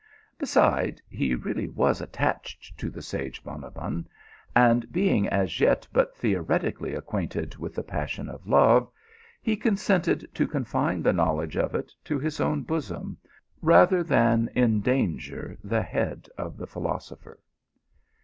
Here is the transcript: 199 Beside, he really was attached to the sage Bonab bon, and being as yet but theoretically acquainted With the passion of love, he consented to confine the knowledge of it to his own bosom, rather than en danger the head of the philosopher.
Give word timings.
199 0.39 0.95
Beside, 0.95 1.01
he 1.15 1.35
really 1.35 1.67
was 1.69 2.01
attached 2.01 2.75
to 2.75 2.89
the 2.89 3.03
sage 3.03 3.43
Bonab 3.43 3.75
bon, 3.75 4.07
and 4.55 4.91
being 4.91 5.27
as 5.27 5.59
yet 5.59 5.87
but 5.93 6.15
theoretically 6.17 6.95
acquainted 6.95 7.55
With 7.57 7.75
the 7.75 7.83
passion 7.83 8.27
of 8.27 8.47
love, 8.47 8.89
he 9.43 9.55
consented 9.55 10.27
to 10.33 10.47
confine 10.47 11.03
the 11.03 11.13
knowledge 11.13 11.55
of 11.55 11.75
it 11.75 11.91
to 12.05 12.17
his 12.17 12.39
own 12.41 12.63
bosom, 12.63 13.15
rather 13.61 14.01
than 14.01 14.49
en 14.55 14.79
danger 14.79 15.55
the 15.63 15.83
head 15.83 16.27
of 16.35 16.57
the 16.57 16.65
philosopher. 16.65 17.39